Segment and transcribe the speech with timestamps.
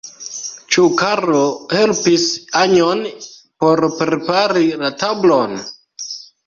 [0.75, 1.41] Ĉu Karlo
[1.75, 2.25] helpis
[2.63, 3.07] Anjon
[3.67, 5.59] por prepari la tablon?